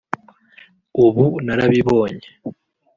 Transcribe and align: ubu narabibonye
ubu 1.05 1.25
narabibonye 1.45 2.27